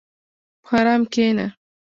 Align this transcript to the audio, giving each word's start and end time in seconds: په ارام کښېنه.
په 0.63 0.73
ارام 0.79 1.01
کښېنه. 1.11 1.45